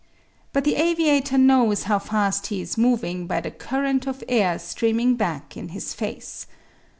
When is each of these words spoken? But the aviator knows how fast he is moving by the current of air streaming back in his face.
But 0.51 0.63
the 0.63 0.77
aviator 0.77 1.37
knows 1.37 1.83
how 1.83 1.99
fast 1.99 2.47
he 2.47 2.59
is 2.59 2.75
moving 2.75 3.27
by 3.27 3.39
the 3.39 3.51
current 3.51 4.07
of 4.07 4.23
air 4.27 4.57
streaming 4.57 5.13
back 5.13 5.55
in 5.55 5.67
his 5.69 5.93
face. 5.93 6.47